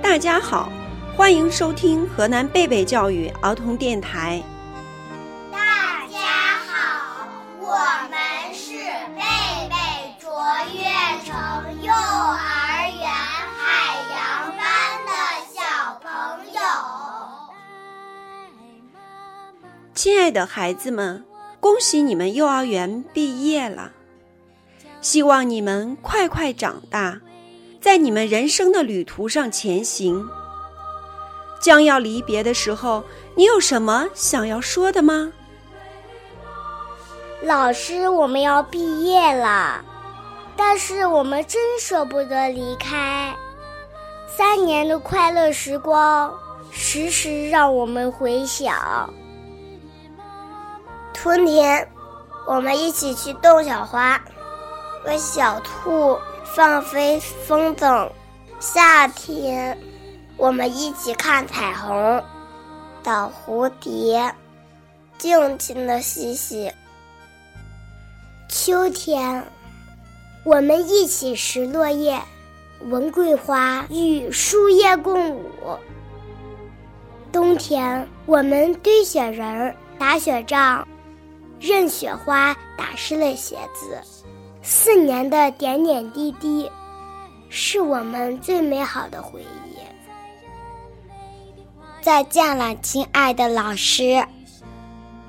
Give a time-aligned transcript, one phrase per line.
[0.00, 0.70] 大家好，
[1.16, 4.40] 欢迎收听河南贝贝教育儿童电台。
[19.94, 21.24] 亲爱的孩子们，
[21.60, 23.92] 恭喜你们幼儿园毕业了！
[25.00, 27.20] 希望你们快快长大。
[27.80, 30.28] 在你们人生的旅途上前行，
[31.60, 33.04] 将要离别的时候，
[33.36, 35.32] 你有什么想要说的吗？
[37.42, 39.84] 老师，我们要毕业了，
[40.56, 43.32] 但是我们真舍不得离开。
[44.26, 46.34] 三年的快乐时光，
[46.72, 49.08] 时时让我们回想。
[51.24, 51.88] 春天，
[52.46, 54.22] 我们一起去逗小花，
[55.06, 56.18] 为小兔。
[56.54, 58.10] 放飞风筝，
[58.60, 59.76] 夏天，
[60.36, 62.22] 我们一起看彩虹，
[63.02, 64.34] 找蝴蝶，
[65.16, 66.70] 尽情的嬉戏。
[68.50, 69.42] 秋天，
[70.44, 72.20] 我们一起拾落叶，
[72.82, 75.42] 闻桂花与树叶共舞。
[77.32, 80.86] 冬天，我们堆雪人、打雪仗，
[81.66, 83.98] 任雪花打湿了鞋子。
[84.60, 86.70] 四年的点点滴滴，
[87.48, 89.78] 是我们最美好的回忆。
[92.02, 94.26] 再见了，亲爱的老师！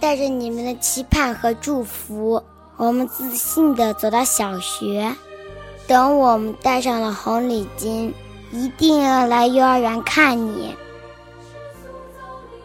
[0.00, 2.42] 带着你们的期盼和祝福，
[2.76, 5.14] 我们自信的走到小学。
[5.86, 8.12] 等我们戴上了红领巾，
[8.50, 10.74] 一定要来幼儿园看你。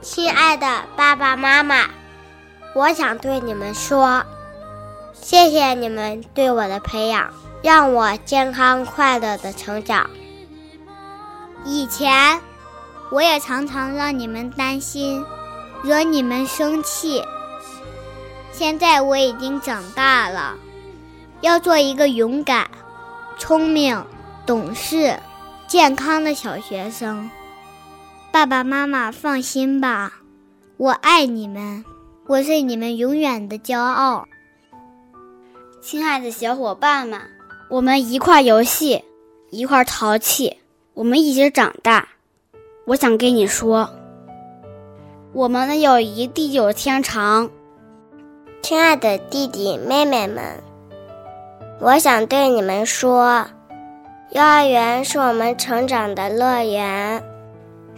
[0.00, 1.90] 亲爱的爸爸妈妈，
[2.74, 4.24] 我想对你们说。
[5.12, 7.30] 谢谢你们对我的培养，
[7.62, 10.08] 让我健康快乐的成长。
[11.64, 12.40] 以前，
[13.10, 15.22] 我也常常让你们担心，
[15.82, 17.22] 惹你们生气。
[18.50, 20.54] 现在我已经长大了，
[21.42, 22.70] 要做一个勇敢、
[23.36, 24.02] 聪明、
[24.46, 25.18] 懂事、
[25.68, 27.30] 健康的小学生。
[28.32, 30.14] 爸爸妈妈放心吧，
[30.78, 31.84] 我爱你们，
[32.30, 34.28] 我是你们永远的骄傲。
[35.82, 37.20] 亲爱的小伙伴们，
[37.68, 39.04] 我们一块游戏，
[39.50, 40.58] 一块淘气，
[40.94, 42.06] 我们一起长大。
[42.84, 43.90] 我想跟你说，
[45.32, 47.50] 我们的友谊地久天长。
[48.62, 50.62] 亲爱的弟弟妹妹们，
[51.80, 53.44] 我想对你们说，
[54.30, 57.24] 幼儿园是我们成长的乐园，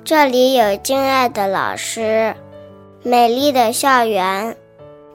[0.02, 2.34] 这里有敬爱的老师，
[3.04, 4.56] 美丽的校园，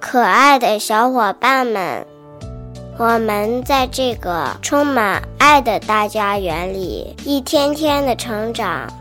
[0.02, 2.06] 可爱的小伙伴们。
[2.98, 8.92] 我们在这个充满爱的大家园里，一天天的成长。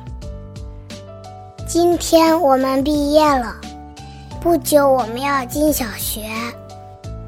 [1.67, 3.57] 今天我们毕业了，
[4.41, 6.21] 不久我们要进小学，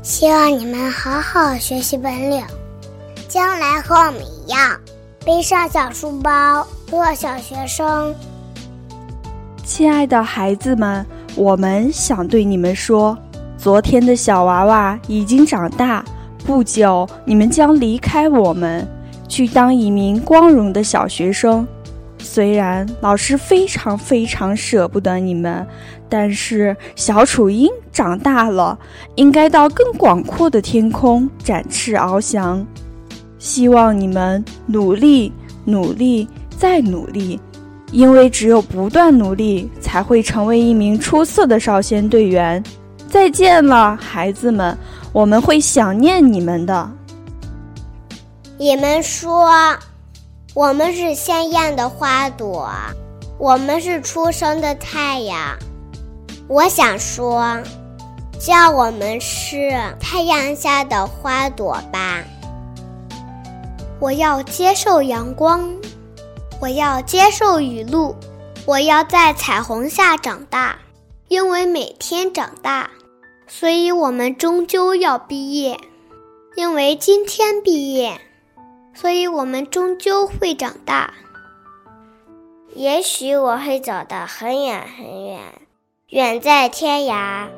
[0.01, 2.41] 希望你们好好学习本领，
[3.27, 4.79] 将来和我们一样，
[5.25, 8.15] 背上小书包做小学生。
[9.65, 11.05] 亲爱的孩子们，
[11.39, 13.17] 我们想对你们说，
[13.57, 16.05] 昨天的小娃娃已经长大。
[16.45, 18.85] 不久，你们将离开我们，
[19.29, 21.65] 去当一名光荣的小学生。
[22.19, 25.65] 虽然老师非常非常舍不得你们，
[26.09, 28.77] 但是小雏鹰长大了，
[29.15, 32.67] 应该到更广阔的天空展翅翱翔。
[33.39, 35.33] 希望你们努力，
[35.65, 37.39] 努力，再努力，
[37.91, 42.63] 因为只有不断努力，才会成为一名出色的少先队员。
[43.09, 44.77] 再见了，孩子们。
[45.11, 46.91] 我们会想念你们的。
[48.59, 49.51] 你们说，
[50.55, 52.69] 我们是鲜艳的花朵，
[53.39, 55.57] 我们是初升的太阳。
[56.47, 57.57] 我想说，
[58.39, 62.23] 叫我们是太阳下的花朵吧。
[63.99, 65.69] 我要接受阳光，
[66.61, 68.17] 我要接受雨露，
[68.67, 70.79] 我要在彩虹下长大，
[71.29, 72.91] 因为每天长大。
[73.47, 75.79] 所以我们终究要毕业，
[76.57, 78.21] 因为今天毕业，
[78.93, 81.15] 所以我们终究会长大。
[82.75, 85.41] 也许我会走得很远很远，
[86.09, 87.49] 远在天涯，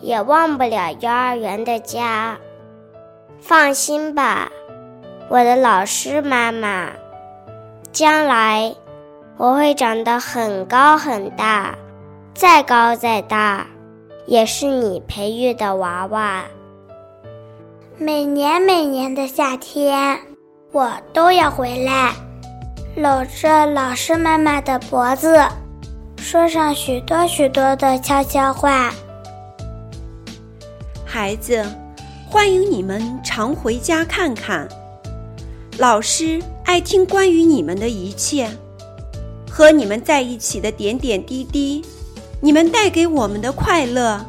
[0.00, 2.38] 也忘不了幼儿园的家。
[3.40, 4.52] 放心吧，
[5.30, 6.92] 我的老师妈妈，
[7.92, 8.72] 将来
[9.36, 11.74] 我会长得很高很大，
[12.34, 13.66] 再高再大，
[14.26, 16.44] 也是你培育的娃娃。
[17.98, 20.18] 每年每年的夏天，
[20.72, 22.12] 我都要回来，
[22.94, 25.42] 搂着老师妈妈的脖子，
[26.16, 28.92] 说上许多许多的悄悄话。
[31.04, 31.64] 孩子，
[32.28, 34.68] 欢迎你们常回家看看。
[35.78, 38.48] 老师爱听关于你们的一切，
[39.50, 41.84] 和你们在一起的点点滴滴，
[42.40, 44.24] 你们带给我们的快乐，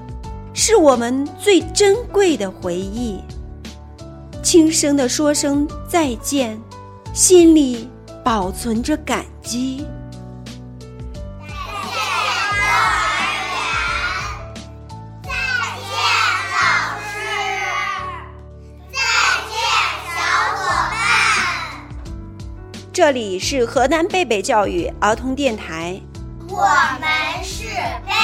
[0.52, 3.20] 是我们最珍贵的回忆。
[4.42, 6.60] 轻声的说声再见，
[7.14, 7.88] 心里
[8.24, 9.86] 保存着感激。
[23.02, 26.00] 这里是河南贝贝教育儿童电台。
[26.48, 26.68] 我
[27.00, 27.66] 们是
[28.06, 28.21] 贝。